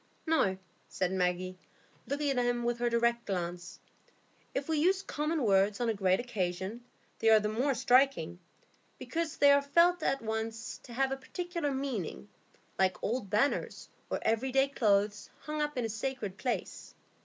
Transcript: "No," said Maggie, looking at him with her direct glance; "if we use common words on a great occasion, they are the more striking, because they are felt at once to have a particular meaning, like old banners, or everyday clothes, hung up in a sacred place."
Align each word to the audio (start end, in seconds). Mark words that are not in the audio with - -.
"No," 0.25 0.57
said 0.89 1.11
Maggie, 1.11 1.59
looking 2.07 2.31
at 2.31 2.37
him 2.43 2.63
with 2.63 2.79
her 2.79 2.89
direct 2.89 3.27
glance; 3.27 3.79
"if 4.55 4.67
we 4.67 4.79
use 4.79 5.03
common 5.03 5.43
words 5.43 5.79
on 5.79 5.89
a 5.89 5.93
great 5.93 6.19
occasion, 6.19 6.83
they 7.19 7.29
are 7.29 7.39
the 7.39 7.49
more 7.49 7.75
striking, 7.75 8.39
because 8.97 9.37
they 9.37 9.51
are 9.51 9.61
felt 9.61 10.01
at 10.01 10.23
once 10.23 10.79
to 10.85 10.93
have 10.93 11.11
a 11.11 11.17
particular 11.17 11.69
meaning, 11.71 12.29
like 12.79 13.03
old 13.03 13.29
banners, 13.29 13.89
or 14.09 14.17
everyday 14.23 14.67
clothes, 14.69 15.29
hung 15.41 15.61
up 15.61 15.77
in 15.77 15.85
a 15.85 15.89
sacred 15.89 16.35
place." 16.35 16.95